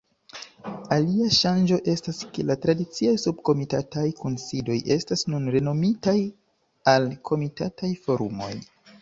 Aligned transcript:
Alia 0.93 1.25
ŝanĝo 1.39 1.75
estas 1.93 2.21
ke 2.37 2.45
la 2.51 2.55
tradiciaj 2.63 3.13
subkomitataj 3.25 4.07
kunsidoj 4.23 4.79
estas 4.97 5.25
nun 5.35 5.47
renomitaj 5.59 6.17
al 6.97 7.09
komitataj 7.33 7.93
forumoj. 8.09 8.51